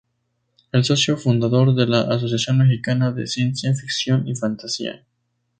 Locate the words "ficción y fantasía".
3.75-5.05